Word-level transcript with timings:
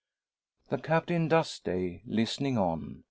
The 0.69 0.79
Captain 0.79 1.27
does 1.27 1.51
stay, 1.51 2.01
listening 2.07 2.57
on. 2.57 2.99